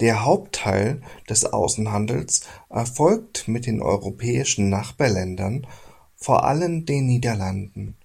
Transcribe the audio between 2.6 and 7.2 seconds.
erfolgt mit den europäischen Nachbarländern, vor allem den